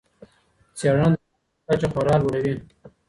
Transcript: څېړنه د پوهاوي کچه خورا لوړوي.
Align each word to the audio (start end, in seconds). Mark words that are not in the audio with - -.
څېړنه 0.77 1.07
د 1.17 1.17
پوهاوي 1.23 1.67
کچه 1.67 1.87
خورا 1.91 2.15
لوړوي. 2.21 2.53